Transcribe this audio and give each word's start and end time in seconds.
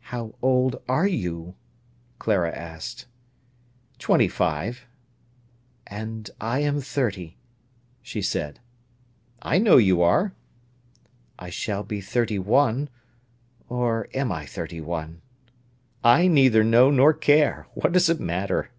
"How 0.00 0.34
old 0.42 0.82
are 0.88 1.06
you?" 1.06 1.54
Clara 2.18 2.50
asked. 2.50 3.06
"Twenty 4.00 4.26
five." 4.26 4.84
"And 5.86 6.28
I 6.40 6.58
am 6.58 6.80
thirty," 6.80 7.36
she 8.02 8.20
said. 8.20 8.58
"I 9.40 9.58
know 9.58 9.76
you 9.76 10.02
are." 10.02 10.32
"I 11.38 11.50
shall 11.50 11.84
be 11.84 12.00
thirty 12.00 12.40
one—or 12.40 14.08
am 14.12 14.32
I 14.32 14.44
thirty 14.44 14.80
one?" 14.80 15.22
"I 16.02 16.26
neither 16.26 16.64
know 16.64 16.90
nor 16.90 17.12
care. 17.14 17.68
What 17.74 17.92
does 17.92 18.10
it 18.10 18.18
matter!" 18.18 18.72